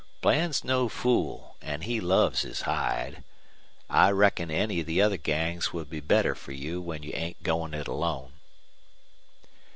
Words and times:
Bland's 0.21 0.63
no 0.63 0.89
fool, 0.89 1.57
an' 1.61 1.81
he 1.81 1.99
loves 2.01 2.41
his 2.41 2.61
hide. 2.61 3.23
I 3.87 4.09
reckon 4.09 4.49
any 4.49 4.79
of 4.79 4.87
the 4.87 4.99
other 4.99 5.17
gangs 5.17 5.73
would 5.73 5.91
be 5.91 5.99
better 5.99 6.33
fer 6.33 6.53
you 6.53 6.81
when 6.81 7.03
you 7.03 7.11
ain't 7.13 7.43
goin' 7.43 7.75
it 7.75 7.87
alone." 7.87 8.33